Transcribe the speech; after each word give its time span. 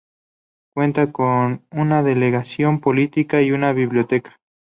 Cuenta 0.73 1.11
con 1.11 1.63
una 1.69 2.01
delegación 2.01 2.79
policial 2.79 3.43
y 3.43 3.51
una 3.51 3.71
biblioteca. 3.71 4.35